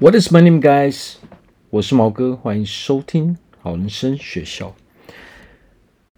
[0.00, 1.14] What is my name, guys？
[1.70, 4.76] 我是毛哥，欢迎收听好人生学校。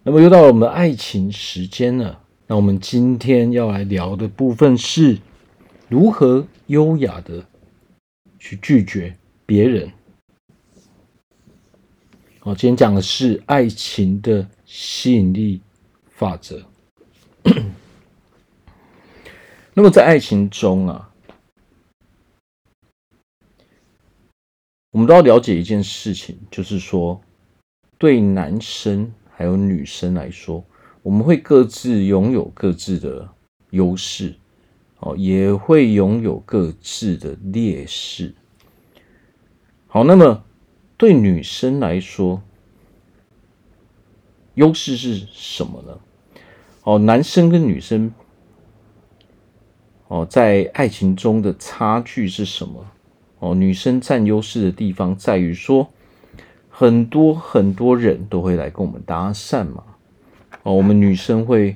[0.03, 2.21] 那么又到了我们的爱情时间了。
[2.45, 5.17] 那我们今天要来聊的部分是
[5.89, 7.43] 如何优雅的
[8.37, 9.17] 去拒绝
[9.47, 9.91] 别人。
[12.41, 15.59] 好，今天讲的是爱情的吸引力
[16.11, 16.63] 法则。
[19.73, 21.07] 那么在爱情中啊。
[24.91, 27.21] 我们都要了解一件事情，就是说，
[27.97, 30.63] 对男生还有女生来说，
[31.01, 33.29] 我们会各自拥有各自的
[33.69, 34.35] 优势，
[34.99, 38.35] 哦，也会拥有各自的劣势。
[39.87, 40.43] 好，那么
[40.97, 42.41] 对女生来说，
[44.55, 45.99] 优势是什么呢？
[46.83, 48.13] 哦，男生跟女生，
[50.09, 52.85] 哦，在爱情中的差距是什么？
[53.41, 55.89] 哦，女生占优势的地方在于说，
[56.69, 59.83] 很多很多人都会来跟我们搭讪嘛。
[60.61, 61.75] 哦，我们女生会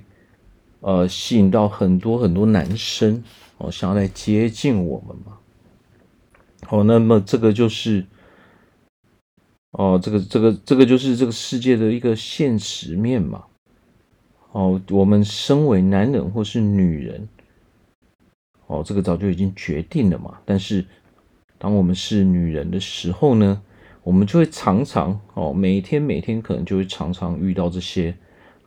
[0.81, 3.23] 呃吸引到很多很多男生
[3.57, 5.39] 哦，想要来接近我们嘛。
[6.69, 8.05] 哦，那么这个就是
[9.71, 13.43] 哦，这个这个这个就是这个世界的一个现实面嘛。
[14.51, 17.27] 哦，我们身为男人或是女人，
[18.67, 20.85] 哦，这个早就已经决定了嘛，但是。
[21.65, 23.59] 当我们是女人的时候呢，
[24.03, 28.15] 我们就会常常哦，每天每天可能就会常常遇到这些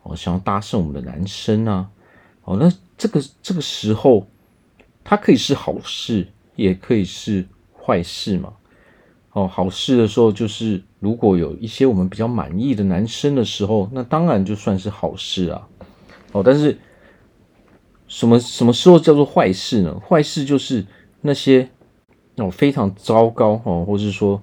[0.02, 1.88] 哦，想要搭讪我们的男生啊，
[2.42, 4.26] 哦，那这个这个时候，
[5.04, 7.46] 它可以是好事，也可以是
[7.80, 8.52] 坏事嘛。
[9.30, 15.68] 哦，好事的时候就是如果有一些我们比较满意的男生的时候，那当然就算是好事啊。
[16.32, 16.76] 哦，但是
[18.08, 20.00] 什么什么时候叫做坏事呢？
[20.00, 20.84] 坏事就是
[21.20, 21.68] 那些。
[22.38, 24.40] 那种，非常糟糕哦，或是说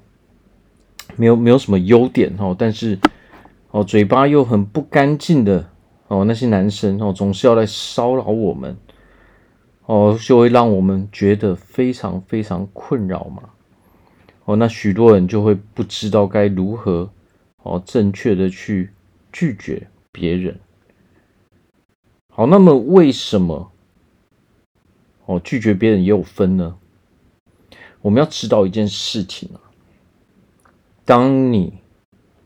[1.16, 3.00] 没有没有什么优点哦，但是
[3.72, 5.70] 哦，嘴巴又很不干净的
[6.10, 8.76] 哦，那些男生哦，总是要来骚扰我们
[9.86, 13.44] 哦，就会让我们觉得非常非常困扰嘛。
[14.44, 17.10] 哦，那许多人就会不知道该如何
[17.64, 18.90] 哦，正确的去
[19.32, 20.60] 拒绝别人。
[22.30, 23.72] 好，那么为什么
[25.26, 26.76] 哦，拒绝别人也有分呢？
[28.06, 29.58] 我们要知道一件事情啊，
[31.06, 31.74] 当你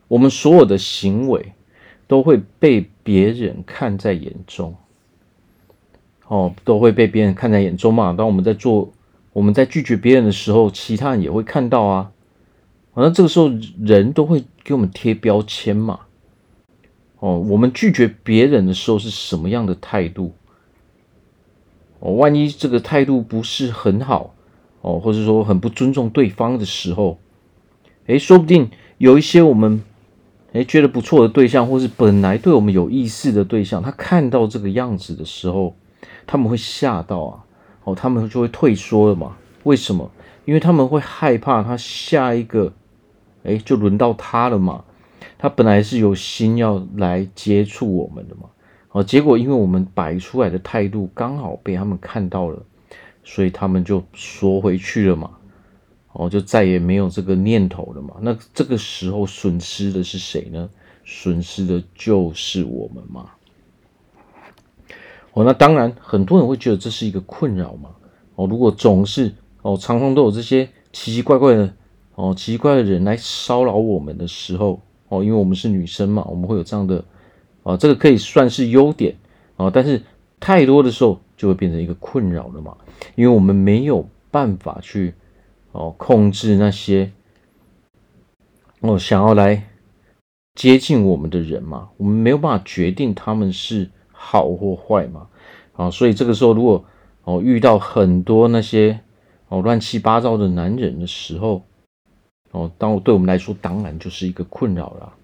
[0.08, 1.52] 我们所有的行为
[2.06, 4.74] 都会被别人看在眼中，
[6.28, 8.14] 哦，都会被别人看在眼中嘛。
[8.14, 8.90] 当我们在做
[9.34, 12.10] 我们在拒绝别人的时候，其他人也会看到啊。
[12.94, 16.00] 那这个时候人都会给我们贴标签嘛。
[17.18, 20.32] 哦，我们拒绝别人的时候是什么样的态度？
[21.98, 24.34] 哦，万一这个态度不是很好。
[24.80, 27.18] 哦，或者说很不尊重对方的时候，
[28.06, 29.82] 诶，说不定有一些我们
[30.52, 35.76] 诶觉得不错的对象，或是本来对我们有意思的对象，他看到这个样子的时候，
[36.26, 37.44] 他们会吓到啊，
[37.84, 39.36] 哦，他们就会退缩了嘛。
[39.64, 40.10] 为什么？
[40.46, 42.72] 因为他们会害怕他下一个，
[43.42, 44.84] 诶，就轮到他了嘛。
[45.38, 48.48] 他本来是有心要来接触我们的嘛，
[48.92, 52.62] 哦，结果因为我们摆出来的态度刚好被他们看到了。
[53.22, 55.30] 所以他们就缩回去了嘛，
[56.12, 58.16] 哦，就再也没有这个念头了嘛。
[58.20, 60.68] 那这个时候损失的是谁呢？
[61.04, 63.30] 损失的就是我们嘛。
[65.32, 67.90] 哦，那当然很多人会觉得这是一个困扰嘛。
[68.34, 69.32] 哦，如果总是
[69.62, 71.72] 哦常常都有这些奇奇怪怪的
[72.14, 77.04] 哦奇怪的人来骚扰我们的时候，哦，因为我们是女生嘛，我们会有这样的
[77.62, 79.16] 啊，这个可以算是优点
[79.56, 80.02] 啊，但是
[80.40, 81.20] 太多的时候。
[81.40, 82.76] 就会变成一个困扰了嘛，
[83.14, 85.14] 因为我们没有办法去
[85.72, 87.10] 哦控制那些
[88.80, 89.66] 哦想要来
[90.54, 95.28] 接近我们的人嘛，我们没有办法决定他们是好或坏嘛，
[95.72, 96.84] 啊，所以这个时候如果
[97.24, 99.00] 哦遇到很多那些
[99.48, 101.64] 哦乱七八糟的男人的时候，
[102.50, 105.14] 哦，当对我们来说当然就是一个困扰了，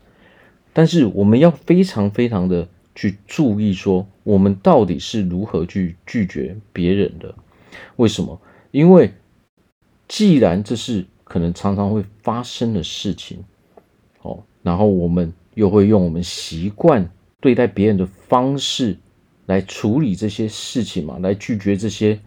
[0.72, 2.66] 但是我们要非常非常的。
[2.98, 7.32] 去注意说，我们到底是如何去拒绝别人的？
[7.94, 8.40] 为什么？
[8.72, 9.12] 因为
[10.08, 13.44] 既然这是可能常常会发生的事情，
[14.22, 17.08] 哦，然后我们又会用我们习惯
[17.40, 18.98] 对待别人的方式
[19.46, 22.18] 来处理这些事情嘛，来拒绝这些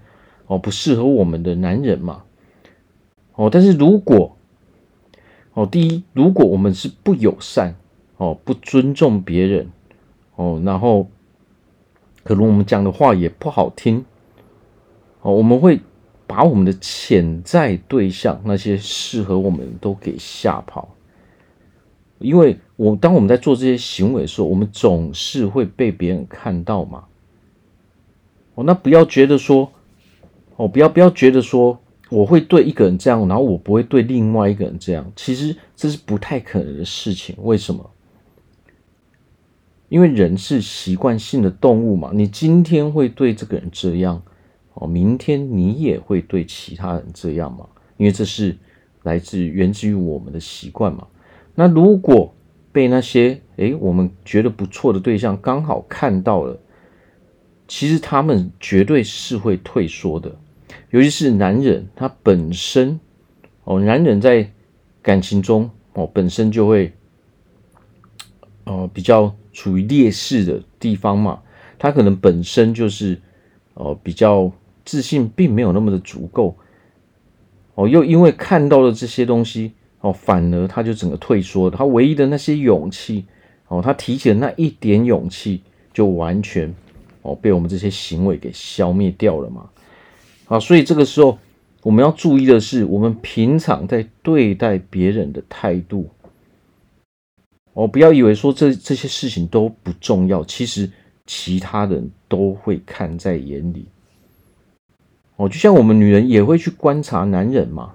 [0.48, 2.24] 哦不适合我们的男人嘛，
[3.36, 4.38] 哦，但是如果
[5.54, 7.76] 哦，第一，如果我们是不友善
[8.16, 9.70] 哦，不尊重别人。
[10.36, 11.10] 哦，然后
[12.24, 14.06] 可能我们讲的话也不好听，
[15.22, 15.80] 哦，我们会
[16.28, 20.96] 把我们的潜在对象那些适合我们都给吓跑。
[22.20, 27.06] 因为我当我们在做这些行为的时候，我们总是会被别人看到嘛。
[28.56, 29.72] 哦，那不要觉得说，
[30.58, 31.80] 哦，不要不要觉得说，
[32.10, 35.10] 我会对一个人这样，然后我不会对另外一个人这样。
[35.16, 37.34] 其实这是不太可能的事情。
[37.40, 37.90] 为什么？
[39.90, 42.12] 因为人是习惯性的动物嘛。
[42.14, 44.22] 你今天会对这个人这样，
[44.76, 47.68] 哦，明天你也会对其他人这样嘛。
[47.98, 48.56] 因为这是
[49.04, 51.06] 来自源自于我们的习惯嘛。
[51.56, 52.34] 那如果
[52.72, 56.58] 被那些诶我们觉得不错的对象刚好看到了，
[57.68, 60.34] 其实他们绝对是会退缩的，
[60.92, 63.00] 尤其是男人，他本身
[63.64, 64.50] 哦，男人在
[65.02, 66.94] 感情中哦本身就会
[68.64, 71.42] 哦比较处于劣势的地方嘛，
[71.78, 73.20] 他可能本身就是
[73.74, 74.52] 哦比较
[74.86, 76.56] 自信并没有那么的足够
[77.76, 79.74] 哦，又因为看到了这些东西。
[80.02, 83.26] 哦，反而他就整个退缩了，他唯一的那些勇气，
[83.68, 85.62] 哦，他提起的那一点勇气，
[85.94, 86.74] 就完全
[87.22, 89.70] 哦被我们这些行为给消灭掉了嘛。
[90.46, 91.38] 啊，所以这个时候
[91.84, 96.10] 我们要注意的是，我们平常在对待别人的态度，
[97.74, 100.90] 哦，不要以为说这这些事情都不重要，其实
[101.26, 103.88] 其他人都会看在眼里。
[105.36, 107.94] 哦，就像我们女人也会去观察男人嘛。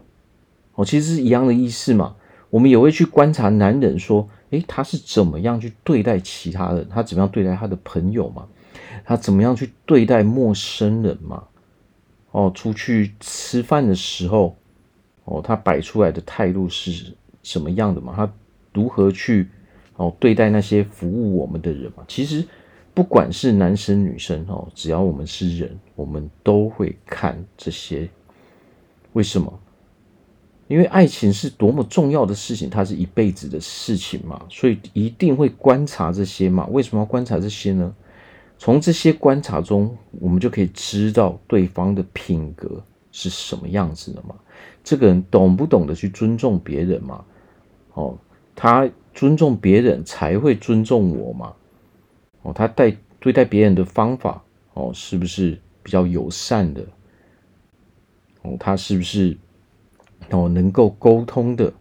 [0.74, 2.16] 哦，其实是一样的意思嘛。
[2.50, 6.88] 我们也会去观察男人，说，诶，他是怎么样去对待其他人？
[6.88, 8.46] 他怎么样对待他的朋友嘛？
[9.04, 11.42] 他怎么样去对待陌生人嘛？
[12.30, 14.56] 哦，出去吃饭的时候，
[15.24, 17.12] 哦，他摆出来的态度是
[17.42, 18.14] 什么样的嘛？
[18.16, 18.32] 他
[18.72, 19.48] 如何去
[19.96, 22.04] 哦对待那些服务我们的人嘛？
[22.08, 22.46] 其实
[22.92, 28.08] 不管是男生女生哦，只要我们是人，我们都会看这些。
[29.12, 29.60] 为什么？
[30.66, 36.66] 因为爱情是多么重要的事情，它是一辈子的事情嘛，所以一定会观察这些嘛。
[36.72, 37.94] 为什么要观察这些呢？
[38.58, 42.82] 从这些观察中，我们就可以知道对方的品格
[43.12, 44.34] 是什么样子的嘛。
[44.82, 47.24] 这个人懂不懂得去尊重别人嘛？
[47.92, 48.16] 哦，
[48.54, 51.54] 他尊重别人才会尊重我嘛。
[52.42, 54.42] 哦，他带对待别人的方法
[54.74, 56.84] 哦，是不是比较友善的？
[58.42, 59.36] 哦，他是不是？
[60.30, 61.72] 哦，能够沟通的，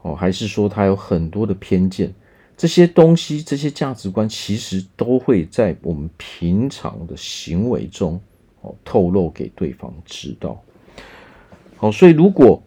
[0.00, 2.12] 哦，还是说他有很多的偏见？
[2.56, 8.18] 这些东西，这些价值观，其实都会在我们平常的行为中，
[8.62, 10.62] 哦，透露给对方知道。
[11.76, 12.62] 好，所以如果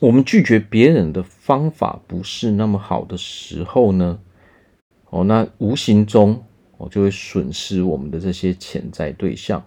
[0.00, 4.18] 我们拒绝别人的方法不是那么好的时候呢，
[5.10, 6.44] 哦，那无形中，
[6.76, 9.64] 哦，就会损失我们的这些潜在对象。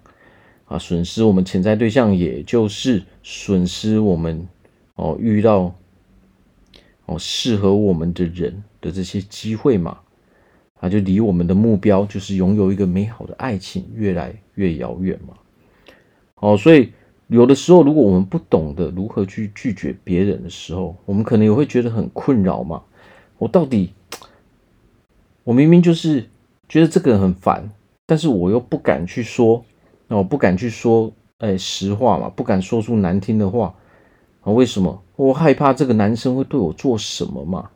[0.66, 4.48] 啊，损失我们潜在对象，也就是损失我们
[4.94, 5.74] 哦遇到
[7.08, 9.98] 哦适合我们的人的这些机会嘛，
[10.80, 15.34] 啊，就离我们的目标就是拥有一个美好的爱情越来越遥远嘛。
[16.36, 16.94] 哦，所以
[17.30, 22.82] 有的时候，如果我们不懂得如何去拒绝别人的时候，我们可能也会觉得很困扰嘛。
[23.38, 23.94] 我到底，
[25.44, 26.28] 我明明就是
[26.68, 27.70] 觉得这个人很烦，
[28.08, 29.64] 但是我又不敢去说。
[30.08, 33.76] 那我不敢去说，哎，实话嘛，不敢说出难听的话
[34.42, 34.52] 啊？
[34.52, 35.04] 为什么？
[35.16, 37.70] 我害怕这个男生会对我做什么嘛？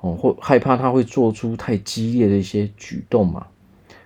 [0.00, 3.46] 哦，或害怕他会做出太激烈的一些举动嘛？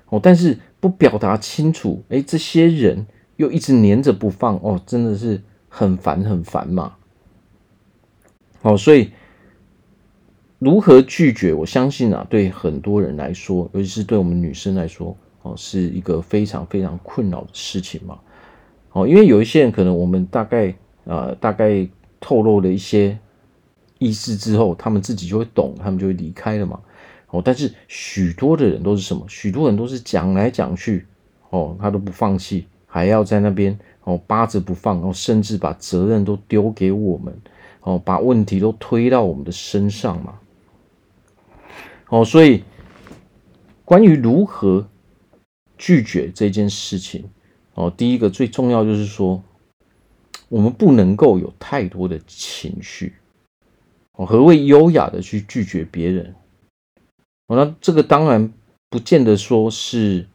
[0.09, 3.07] 哦，但是不表达清楚，哎，这些人
[3.37, 6.95] 又一直黏着不放，哦，真的是很烦很烦嘛。
[8.63, 9.11] 哦，所以
[10.59, 11.53] 如何拒绝？
[11.53, 15.17] 我相信啊，对很多人来说，尤其是对我们女生来说。
[15.43, 18.19] 哦，是一个非常非常困扰的事情嘛。
[18.91, 20.75] 哦，因为有一些人可能我们大概
[21.05, 21.89] 呃大概
[22.19, 23.17] 透露了一些
[23.99, 26.81] 意思之后，他们自己就会懂，他们就会离开了嘛。
[27.29, 29.25] 哦，但是许多的人都是什么？
[29.29, 31.07] 许多人都是讲来讲去，
[31.51, 32.67] 哦，他都不放弃，
[32.97, 37.37] 还要在那边哦扒着不放，然后甚至把责任都丢给我们，
[37.81, 40.39] 哦，把问题都推到我们的身上嘛。
[42.09, 42.65] 哦，所以
[43.85, 44.87] 关于如何。
[45.79, 47.29] 拒绝这件事情
[47.75, 49.43] 哦，第一个最重要就是说，
[50.49, 53.13] 我们不能够有太多的情绪
[54.13, 54.25] 哦。
[54.25, 56.35] 何谓优雅的去拒绝别人？
[57.49, 58.51] 哦，那这个当然
[58.89, 60.27] 不见得说是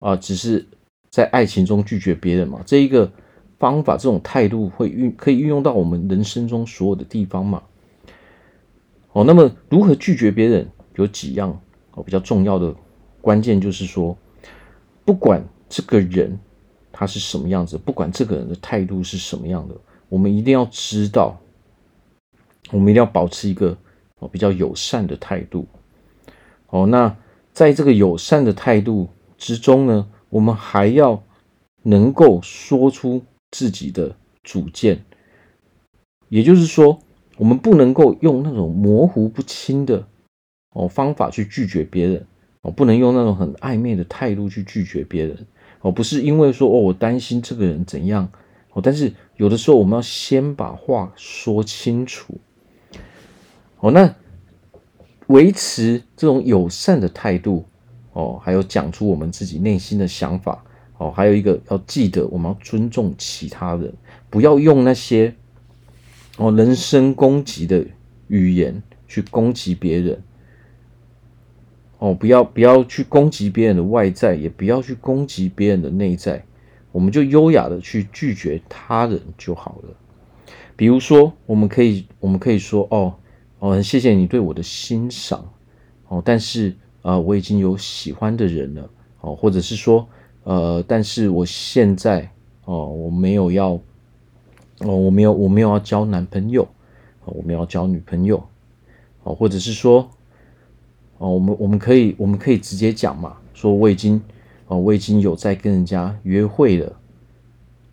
[0.00, 0.66] 啊，只是
[1.14, 2.60] 在爱情中拒绝别人嘛。
[2.66, 3.12] 这一个
[3.60, 7.62] 方法，这种态度会运可以运用到我们人生中所有的地方嘛。
[9.12, 10.68] 哦，那么如何拒绝别人？
[10.96, 11.60] 有几样
[11.92, 12.74] 哦比较重要的
[13.20, 14.16] 关键，就是说。
[15.04, 16.36] 不管这个人
[16.90, 19.74] 他是什么样子，不管这个人的态度是什么样的，
[20.08, 21.38] 我们一定要知道，
[22.72, 23.76] 我们一定要保持一个
[24.18, 25.66] 哦比较友善的态度。
[26.70, 27.14] 哦，那
[27.52, 31.22] 在这个友善的态度之中呢，我们还要
[31.84, 33.22] 能够说出
[33.52, 35.04] 自己的主见，
[36.28, 36.98] 也就是说，
[37.36, 40.08] 我们不能够用那种模糊不清的
[40.72, 42.26] 哦方法去拒绝别人。
[42.62, 45.46] 哦，不能用那种很暧昧的态度去拒绝别人。
[45.82, 48.28] 哦，不是因为说哦，我担心这个人怎样。
[48.72, 52.36] 哦，但是有的时候我们要先把话说清楚。
[53.78, 54.12] 哦，那
[55.28, 57.66] 维持这种友善的态度。
[58.14, 60.64] 哦，还有讲出我们自己内心的想法。
[60.96, 63.92] 哦，还有一个要记得，我们要尊重其他人，
[64.30, 65.34] 不要用那些
[66.38, 67.84] 哦人身攻击的
[68.28, 70.22] 语言去攻击别人。
[71.98, 76.44] 哦，不要不要去攻击别人的外在，也不要去攻击别人的内在，
[76.92, 79.88] 我们就优雅的去拒绝他人就好了。
[80.76, 83.14] 比如说，我们可以我们可以说，哦
[83.58, 85.44] 哦，谢谢你对我的欣赏，
[86.08, 90.08] 哦，但是啊、呃，我已经有喜欢的人了，哦，或者是说，
[90.42, 92.28] 呃，但是我现在
[92.64, 93.78] 哦，我没有要，
[94.80, 96.64] 哦，我没有我没有要交男朋友，
[97.24, 98.42] 哦，我没有要交女朋友，
[99.22, 100.10] 哦，或者是说。
[101.18, 104.20] 哦，我们我们可以我们可以直接讲嘛，说我已经
[104.66, 106.92] 哦，我已经有在跟人家约会了。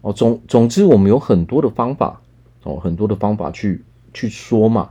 [0.01, 2.19] 哦，总总之我们有很多的方法
[2.63, 4.89] 哦，很多的方法去去说嘛。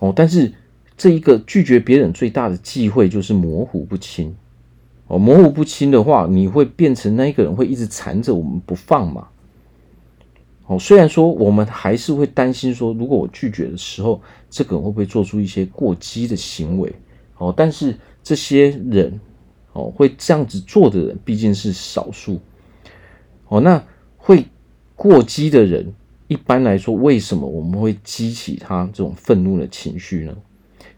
[0.00, 0.52] 哦，但是
[0.96, 4.34] 这一个拒绝别人最大的忌讳就是模糊不清。
[5.08, 9.28] 哦，模糊不清的话，你会变成那一个人会一直缠着我们不放嘛。
[10.66, 16.92] 哦，虽然说我们还是会担心说，如果我拒绝的时候，这个人会不会做出一些过激的行为？
[17.38, 19.20] 哦，但是这些人
[19.74, 22.40] 哦，会这样子做的人毕竟是少数。
[23.46, 23.80] 哦，那
[24.16, 24.44] 会
[24.96, 25.94] 过激的人，
[26.26, 30.36] 一般来说，为什么我们会激起他这种愤怒的情绪呢？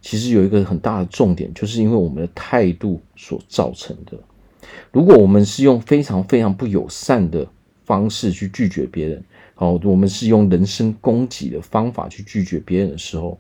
[0.00, 4.18] 其实有一个很大的重点，就是因为我们的态度所造成的。
[4.92, 7.46] 如果我们是用非常非常不友善的
[7.84, 9.24] 方式去拒绝别人，
[9.56, 13.38] 哦，我们是用人身攻击的方法去拒绝别人的时候。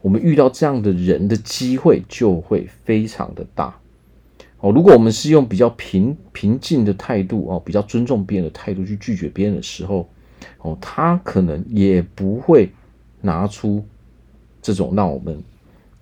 [0.00, 3.76] 我们遇到这样的人的机会就会非常的大
[4.60, 4.70] 哦。
[4.70, 10.08] 如果我们是用比较平平静的态度哦，比较尊重别人的态度去拒绝别人的时候
[10.58, 12.70] 哦，他可能也不会
[13.20, 13.84] 拿出
[14.62, 15.42] 这种让我们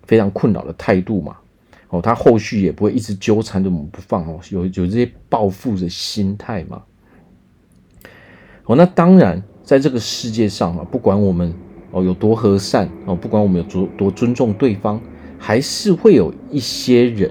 [0.07, 1.37] 非常困扰的态度嘛。
[1.91, 6.83] 哦，他后续也不会一直纠缠着我们不放哦，有有这些报复的心态嘛。
[8.65, 11.55] 哦，那当然，在这个世界上啊，不管我们。
[11.97, 15.01] 哦，有多和善哦，不管我们有多多尊重对方，
[15.39, 17.31] 还是会有一些人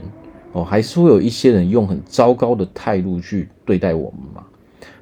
[0.54, 4.46] 哦，还是会有一些人用很糟糕的态度去对待我们嘛。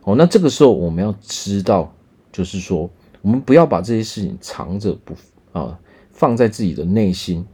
[0.03, 1.93] 哦，那这个时候我们要知道，
[2.31, 2.89] 就是说，
[3.21, 5.13] 我们不要把这些事情藏着不
[5.51, 7.45] 啊，放在自己的内心。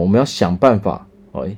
[0.00, 1.56] 我们要想办法，哎，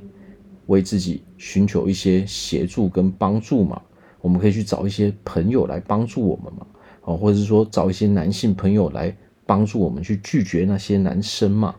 [0.67, 3.81] 为自己寻求一些协助跟帮助嘛。
[4.21, 6.67] 我们可以去找一些朋友来帮助我们嘛。
[7.01, 9.15] 哦，或者是说找一些男性朋友来。
[9.47, 11.75] 帮助我们去拒绝那些男生嘛，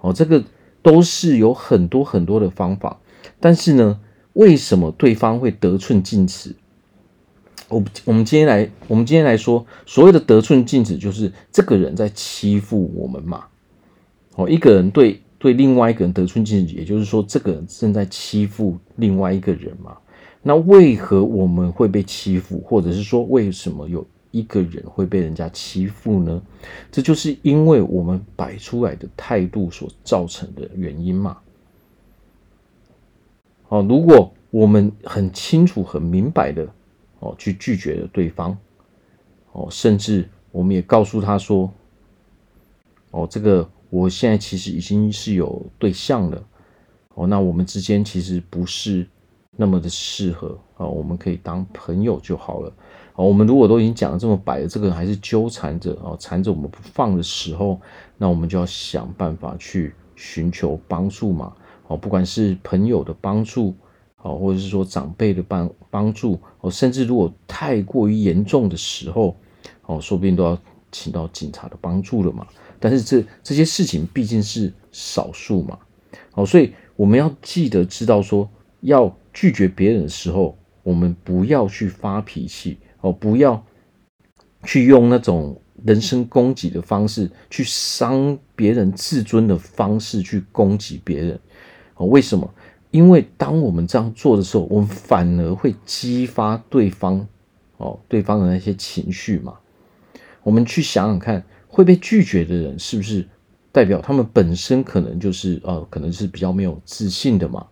[0.00, 0.42] 哦，这个
[0.80, 2.98] 都是有很多很多的方法，
[3.38, 4.00] 但是呢，
[4.32, 6.56] 为什么对方会得寸进尺？
[7.68, 13.44] 我我们今天来，我们今天来说，所谓的得寸进尺，就是这个人在欺负我们嘛。
[14.36, 19.98] 哦，一个人对对另外一个人得寸进尺，也就是说，这个人正在欺负另外一个人嘛。
[20.40, 24.06] 那为何我们会被欺负，或者是说，为什么有？
[24.32, 26.42] 一个人会被人家欺负呢？
[26.90, 31.36] 这就是因为我们摆出来的态度所造成的原因嘛。
[33.68, 36.66] 哦，如果我们很清楚、很明白的
[37.18, 38.56] 哦去拒绝了对方，
[39.52, 41.70] 哦，甚至我们也告诉他说，
[43.10, 46.42] 哦，这个我现在其实已经是有对象了，
[47.14, 49.06] 哦，那我们之间其实不是
[49.54, 52.72] 那么的适合啊，我们可以当朋友就好了。
[53.16, 57.78] 哦，我们如果都已经讲得这么白了，这个人还是纠缠着哦，缠着我们不放的时候，
[58.16, 61.52] 那我们就要想办法去寻求帮助嘛。
[61.88, 63.74] 哦，不管是朋友的帮助，
[64.22, 69.36] 哦，或者是说长辈的帮帮助，哦，甚至如果太过于严重的时候，
[69.84, 70.58] 哦，说不定都要
[70.90, 72.46] 请到警察的帮助了嘛。
[72.82, 75.78] 但是这这些事情毕竟是少数嘛。
[76.34, 82.78] 哦，所以我们要记得知道说，要拒绝别人的时候，我们不要去发脾气。
[83.00, 83.64] 哦，不要
[84.64, 91.38] 去用那种人身攻击的方式，去伤别人自尊的方式去攻击别人。
[91.94, 92.52] 哦，为什么？
[92.90, 97.26] 因为当我们这样做的时候，我们反而会激发对方
[97.78, 99.54] 哦对方的那些情绪嘛。
[100.42, 103.26] 我们去想想看，会被拒绝的人是不是
[103.72, 107.66] 代表他们本身可能就是呃，可能是比较没有自信的嘛？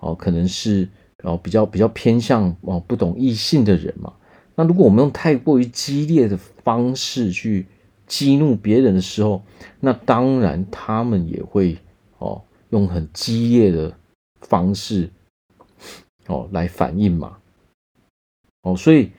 [0.00, 0.86] 哦，可能是
[1.22, 4.12] 哦比较比较偏向哦不懂异性的人嘛？
[4.54, 7.66] 那如果我们用太过于激烈的方式去
[8.06, 9.42] 激怒别人的时候，
[9.80, 11.78] 那当然他们也会
[12.18, 13.96] 哦用很激烈的
[14.42, 15.08] 方式
[16.26, 17.38] 哦来反应嘛。
[18.60, 19.10] 哦，所以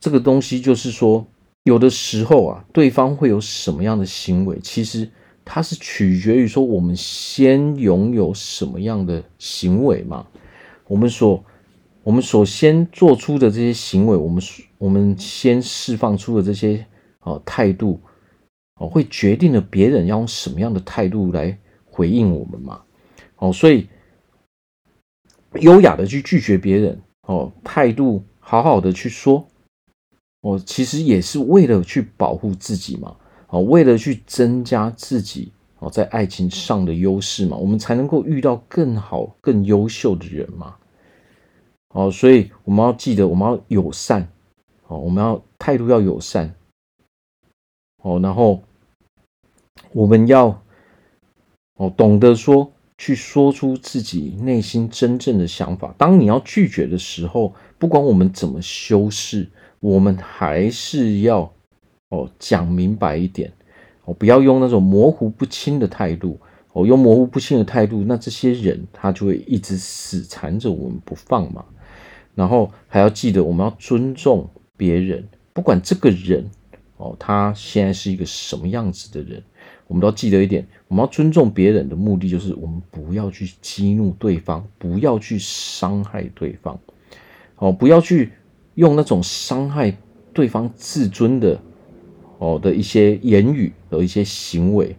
[0.00, 1.24] 这个东西就是说。
[1.64, 5.08] 有的时候啊，对方会有什么样的行为，其实
[5.44, 10.26] 它是取决于说我们先拥有什么样的行为嘛。
[10.88, 11.44] 我们所
[12.02, 14.42] 我们首先做出的这些行为，我们
[14.78, 16.84] 我们先释放出的这些
[17.20, 18.00] 哦态度
[18.80, 22.82] 哦，会决定了别人要用什么样的态度来回应我们嘛。
[23.36, 23.86] 哦，所以
[25.60, 29.46] 优雅的去拒绝别人哦，态度好好的去说。
[30.42, 33.14] 我，其实也是为了去保护自己嘛，
[33.46, 40.74] 哦，为了去增加自己哦在爱情上的优势嘛，我们才能够遇到更好、更优秀的人嘛。
[41.94, 44.28] 哦，所以我们要记得，我们要友善，
[44.88, 46.52] 哦，我们要态度要友善，
[48.02, 48.60] 哦，然后
[49.92, 50.60] 我们要
[51.76, 55.94] 哦懂得说去说出自己内心真正的想法。
[55.96, 59.48] 当你要拒绝的时候，不管我们怎么修饰。
[59.82, 61.52] 我们还是要
[62.10, 63.52] 哦讲明白一点
[64.04, 66.38] 哦，不要用那种模糊不清的态度
[66.72, 71.64] 哦，用模糊不清的态度，那这些人他就会一直死缠着我们不放嘛。
[72.36, 76.48] 然后还要记得，我们要尊重别人，不管这个人
[76.98, 79.42] 哦，他现在是一个什么样子的人，
[79.88, 86.78] 我们都要记得一点，我们要尊重别人的目的就是我们不要去激怒对方，不要去伤害对方，
[87.56, 88.30] 哦，不要去。
[88.74, 89.96] 用那种伤害
[90.32, 91.60] 对方自尊的
[92.38, 94.96] 哦的一些言语和一些行为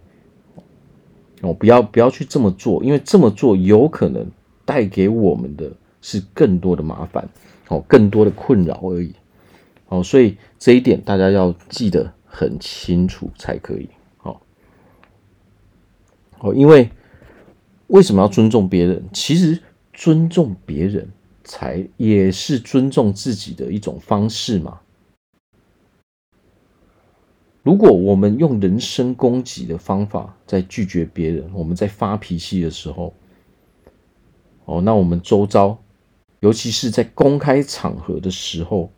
[1.41, 4.25] 哦，不要不要去这么做，因为这么做有可能
[4.63, 5.71] 带给我们的
[6.01, 7.27] 是更多的麻烦
[7.67, 9.13] 哦，更多的困扰而已
[9.89, 13.89] 哦，所以这一点大家要记得很清楚才可以
[14.21, 14.37] 哦
[16.39, 16.89] 哦，因为
[17.87, 19.03] 为什么要尊重别人？
[19.11, 19.59] 其实
[19.91, 21.09] 尊重别人。
[21.43, 24.79] 才也是尊重自己的一种方式嘛。
[27.61, 33.13] 如果我们用人身攻击的方法在拒绝别人，我们在发脾气的时候，
[34.65, 35.77] 哦，那我们周遭，
[36.41, 38.91] 尤其是在公开场合的时候，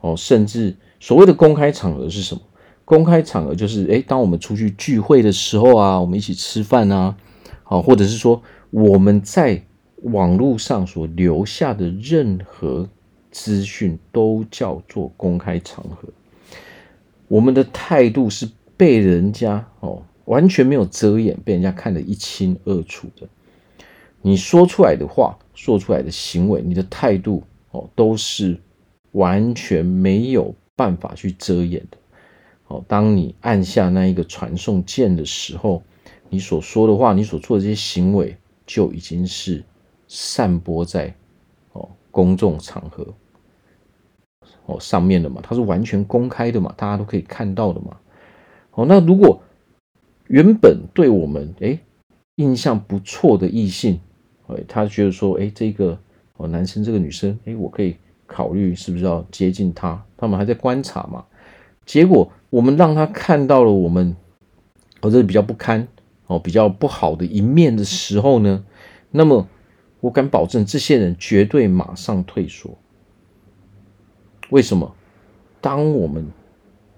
[0.00, 2.40] 哦，甚至所谓的公开场合是什么？
[2.84, 7.16] 公开场合就是，诶，当我们出去聚会的时候啊，我们一起吃饭啊，
[7.62, 9.64] 好，或者是说我们在。
[10.04, 12.88] 网络上所留下的任何
[13.30, 16.08] 资讯都叫做公开场合，
[17.26, 23.26] 我们的态度是被人家哦完全没有遮掩，被人家看得一清二楚的。
[24.20, 28.60] 你说出来的话，说出来的行为，你的态度哦都是
[29.12, 31.96] 完全没有办法去遮掩的。
[32.68, 35.82] 哦，当你按下那一个传送键的时候，
[36.28, 38.36] 你所说的话，你所做的这些行为
[38.66, 39.64] 就已经是。
[40.16, 41.12] 散播在
[41.72, 43.04] 哦公众场合
[44.66, 47.96] 哦上面的嘛，它是完全公开的嘛，大家都可以看到的嘛。
[48.70, 49.42] 哦，那如果
[50.28, 51.80] 原本对我们诶
[52.36, 53.98] 印象不错的异性，
[54.46, 55.98] 哎，他觉得说，诶这个
[56.36, 60.00] 哦男生这个女生，诶我可以考虑是不是要接近他？
[60.16, 61.24] 他们还在观察嘛。
[61.84, 64.16] 结果我们让他看到了我们
[65.02, 65.88] 或者比较不堪
[66.28, 68.64] 哦比较不好的一面的时候呢，
[69.10, 69.48] 那么。
[70.04, 72.76] 我敢保证，这些人绝对马上退缩。
[74.50, 74.94] 为什么？
[75.62, 76.30] 当我们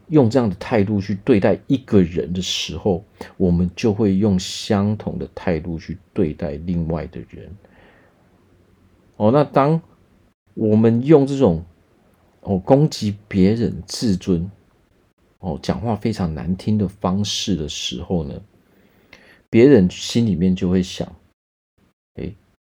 [0.08, 3.04] 用这样的态度去对待一个人的时候，
[3.36, 7.48] 我们就会用相同的态度去对待另外的人。
[9.18, 9.80] 哦，那当
[10.54, 11.64] 我们用这种
[12.40, 14.50] 哦攻击别人自尊、
[15.38, 18.42] 哦讲话非常难听的方式的时候呢，
[19.48, 21.14] 别人心里面就会想：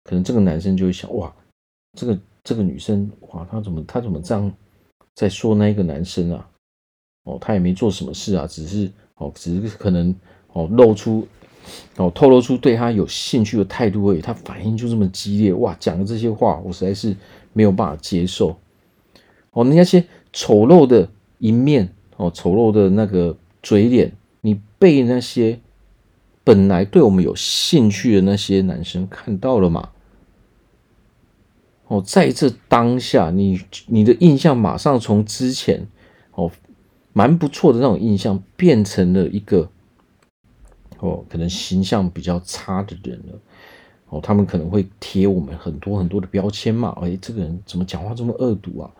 [0.04, 1.32] 可能这个男生就会想：哇，
[1.98, 4.50] 这个这个女生，哇，她怎么她怎么这样
[5.14, 6.48] 在说那一个男生啊？
[7.24, 10.14] 哦，他也没做什么事啊，只是哦，只是可能
[10.54, 11.28] 哦露出
[11.96, 14.22] 哦透露出对他有兴趣的态度而已。
[14.22, 17.14] 他反应就这么激烈，哇，讲的这些话我实在是
[17.52, 18.56] 没有办法接受。
[19.50, 21.06] 哦，那些丑陋的
[21.38, 24.10] 一面，哦，丑陋的那个嘴脸，
[24.40, 25.60] 你被那些。
[26.42, 29.90] 本来对我们有兴趣的那些男生看到了吗？
[31.88, 35.86] 哦，在这当下，你你的印象马上从之前
[36.32, 36.50] 哦
[37.12, 39.68] 蛮不错的那种印象，变成了一个
[41.00, 43.38] 哦可能形象比较差的人了。
[44.08, 46.96] 哦，他们可能会贴我们很多很多的标签嘛。
[47.00, 48.90] 哎，这个人怎么讲话这么恶毒啊？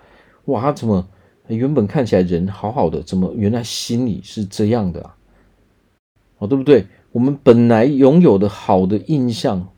[0.47, 1.09] 哇，他怎么
[1.47, 5.17] 原本看起来人好好的，怎么原来心里是这样的啊？
[6.39, 6.87] 哦，对不对？
[7.13, 9.73] 我们本来拥有的好的印象，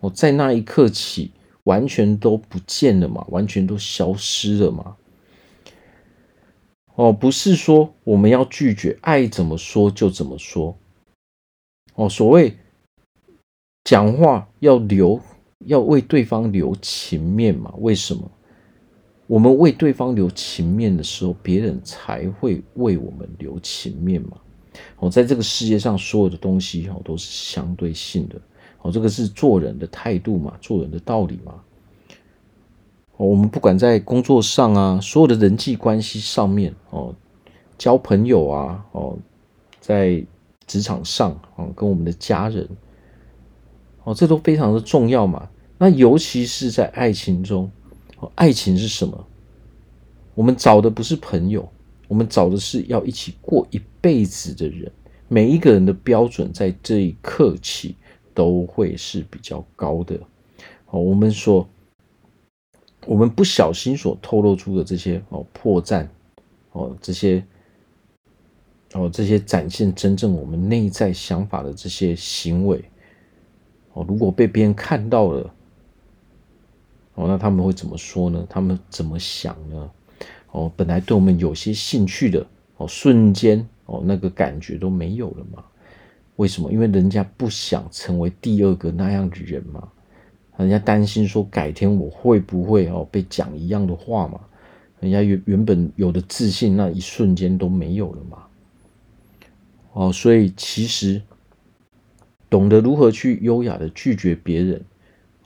[0.00, 1.32] 哦，在那一刻起
[1.64, 4.96] 完全都不见了嘛，完全都消失了嘛。
[6.94, 10.76] 哦，不是说我们要拒绝，爱怎么说就怎么说。
[11.94, 12.56] 哦，所谓
[13.84, 15.20] 讲话要留，
[15.66, 17.72] 要为对方留情面嘛。
[17.78, 18.30] 为什么？
[19.26, 24.38] 我们为对方留情面的时候，别人才会为我们留情面嘛。
[24.98, 28.36] 哦，在这个世界上，所有的东西哦都是相对性的。
[28.80, 31.54] 哦，这个是做人的态度嘛，做人的道理嘛。
[33.16, 37.14] 哦，我们不管在工作上啊，所有的人际关系上面哦，
[37.78, 39.16] 交朋友啊，哦，
[39.80, 40.24] 在
[40.66, 42.68] 职场上啊，跟我们的家人，
[44.04, 45.48] 哦，这都非常的重要嘛。
[45.78, 47.70] 那尤其是在爱情中，
[48.18, 49.26] 哦，爱情是什么？
[50.34, 51.68] 我们找的不是朋友。
[52.12, 54.92] 我们找的是要一起过一辈子的人，
[55.28, 57.96] 每一个人的标准在这一刻起
[58.34, 60.20] 都会是比较高的。
[60.90, 61.66] 哦，我们说，
[63.06, 66.06] 我们不小心所透露出的这些哦破绽，
[66.72, 67.42] 哦这些，
[68.92, 72.84] 哦这些展现真正我们内在想法的这些行为，
[73.94, 75.54] 哦如果被别人看到了，
[77.14, 78.46] 哦那他们会怎么说呢？
[78.50, 79.90] 他们怎么想呢？
[80.52, 85.64] 哦，本来对我们有些兴趣的哦，瞬间哦，那个感觉都没有了嘛？
[86.36, 86.70] 为什么？
[86.72, 89.88] 因为人家不想成为第二个那样的人嘛，
[90.56, 94.40] 人家担心说改天我会不会哦被讲一样的话嘛？
[95.00, 98.38] 人家原原本有的自信，那一瞬间都没有了嘛？
[99.92, 101.20] 哦，所以其实
[102.50, 104.84] 懂得如何去优雅的拒绝别人，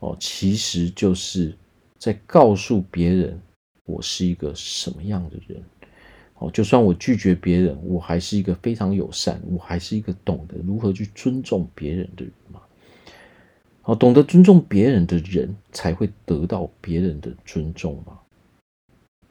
[0.01, 1.57] 哦，其实就是
[1.97, 3.41] 在告诉别人。
[3.87, 5.63] 我是一个什么样的人？
[6.39, 12.61] 哦，就算我拒绝别人，我还是一个非常友善，我还是一个懂得如何去尊重别人的人嘛。
[13.85, 18.19] 哦，懂得尊重别人的人，才会得到别人的尊重嘛。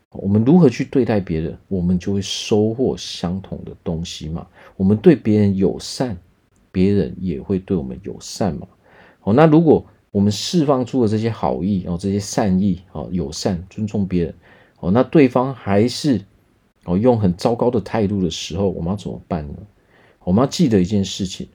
[0.10, 4.48] 我们如何去对待别人，我们就会收获相同的东西嘛。
[4.76, 6.18] 我们对别人友善，
[6.72, 8.65] 别人也会对我们友善嘛。
[9.22, 14.34] 哦，那如果我们释放出的这些好意哦，这些善意哦，友善、尊重别人
[14.80, 16.21] 哦，那对方还是
[16.86, 19.56] 哦用很糟糕的态度的时候，我们要怎么办呢？
[20.23, 21.49] 我们要记得一件事情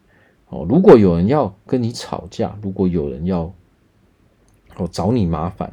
[0.50, 3.50] 哦，如果有人要跟你吵架，如果有人要
[4.76, 5.72] 哦找你麻烦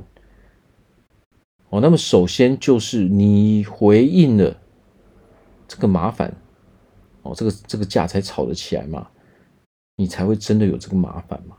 [1.68, 4.56] 哦，那么首先就是你回应了
[5.68, 6.34] 这个麻烦
[7.24, 9.10] 哦，这个这个架才吵得起来嘛，
[9.98, 11.58] 你才会真的有这个麻烦嘛。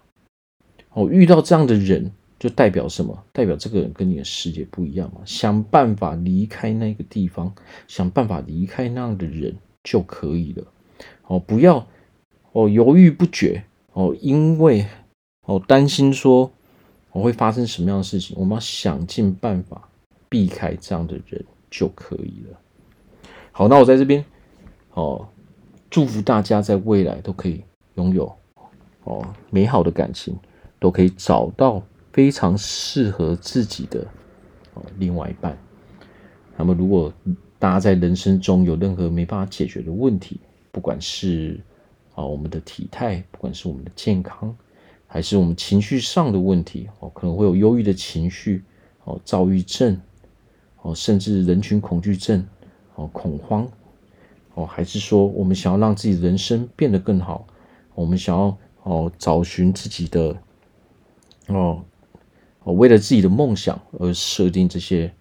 [0.93, 3.25] 哦，遇到这样的人，就代表什么？
[3.33, 5.21] 代表这个人跟你的世界不一样嘛。
[5.25, 7.53] 想办法离开那个地方，
[7.87, 10.65] 想办法离开那样的人就可以了。
[11.27, 11.87] 哦，不要
[12.53, 14.87] 哦犹豫不决哦，因为
[15.45, 16.51] 哦担心说
[17.13, 19.89] 我会发生什么样的事情，我们要想尽办法
[20.29, 22.59] 避开这样的人就可以了。
[23.53, 24.25] 好，那我在这边
[24.95, 25.29] 哦，
[25.91, 27.63] 祝福大家在未来都可以
[27.95, 28.33] 拥有
[29.05, 30.37] 哦美好的感情。
[30.79, 34.07] 都可以找到非常适合自己的
[34.99, 35.57] 另外一半。
[36.57, 37.13] 那么，如果
[37.59, 41.61] 大家在人生中有任何没办法解决的问题，不管是
[42.15, 44.57] 啊我们的体态，不管是我们的健康，
[45.07, 48.63] 还是我们情绪上的问题，哦，可能会有忧郁的情绪，
[49.05, 50.01] 哦，躁郁症，
[50.83, 52.45] 哦，甚至人群恐惧症，
[52.95, 53.67] 哦，恐慌，
[54.55, 57.47] 哦，还是说我们想要让自己人生变得更好，
[57.95, 60.37] 我们想要哦找寻自己的。
[61.49, 61.85] 哦，
[62.63, 65.13] 哦，为了自己的梦想而设定这些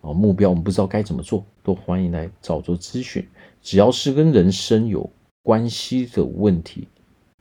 [0.00, 3.26] 哦目标，我们不知道该怎么做，都欢迎来找做咨询。
[3.60, 5.08] 只要是跟人生有
[5.42, 6.86] 关系的问题，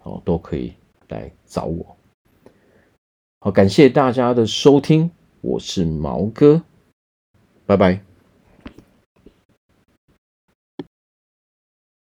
[0.03, 0.73] 哦，都可以
[1.09, 1.95] 来找我。
[3.39, 5.11] 好，感谢大家的收听，
[5.41, 6.63] 我是毛哥，
[7.67, 8.14] 拜拜。